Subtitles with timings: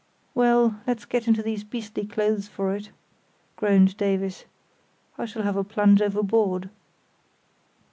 [0.33, 2.89] "Well, let's get into these beastly clothes for it,"
[3.55, 4.45] groaned Davis.
[5.15, 6.71] "I shall have a plunge overboard."